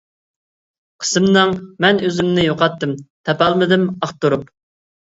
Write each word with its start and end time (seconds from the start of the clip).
قىسمىنىڭ. 1.03 1.53
مەن 1.85 2.01
ئۆزۈمنى 2.09 2.47
يوقاتتىم، 2.49 2.97
تاپالمىدىم 3.31 3.89
ئاختۇرۇپ. 3.95 4.53